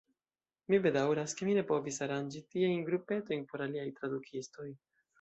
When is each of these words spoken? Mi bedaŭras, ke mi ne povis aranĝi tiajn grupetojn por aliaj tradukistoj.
Mi 0.73 0.79
bedaŭras, 0.85 1.35
ke 1.41 1.49
mi 1.49 1.59
ne 1.59 1.65
povis 1.73 2.03
aranĝi 2.07 2.43
tiajn 2.57 2.83
grupetojn 2.91 3.49
por 3.53 3.67
aliaj 3.71 3.89
tradukistoj. 4.01 4.71